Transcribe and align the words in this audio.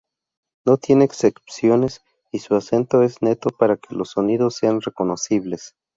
No 0.65 0.77
tiene 0.77 1.05
excepciones 1.05 2.01
y 2.31 2.39
su 2.39 2.55
acento 2.55 3.03
es 3.03 3.21
neto 3.21 3.49
para 3.51 3.77
que 3.77 3.93
los 3.93 4.09
sonidos 4.09 4.55
sean 4.55 4.81
reconocibles. 4.81 5.75